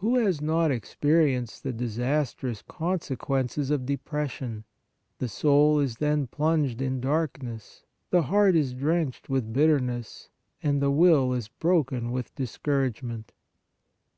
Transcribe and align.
Who 0.00 0.16
has 0.18 0.42
not 0.42 0.70
experienced 0.70 1.62
the 1.62 1.72
dis 1.72 1.96
145 1.96 1.96
k 1.96 2.04
On 2.04 2.10
Piety 2.10 2.20
astrous 2.20 2.68
consequences 2.68 3.70
of 3.70 3.86
depression? 3.86 4.64
The 5.16 5.28
soul 5.28 5.80
is 5.80 5.96
then 5.96 6.26
plunged 6.26 6.82
in 6.82 7.00
darkness, 7.00 7.82
the 8.10 8.24
heart 8.24 8.54
is 8.54 8.74
drenched 8.74 9.30
with 9.30 9.54
bitterness, 9.54 10.28
and 10.62 10.82
the 10.82 10.90
will 10.90 11.32
is 11.32 11.48
broken 11.48 12.10
with 12.12 12.34
discourage 12.34 13.02
ment. 13.02 13.32